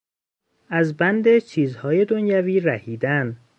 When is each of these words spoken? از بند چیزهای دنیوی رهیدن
از 0.69 0.97
بند 0.97 1.37
چیزهای 1.39 2.05
دنیوی 2.05 2.59
رهیدن 2.59 3.37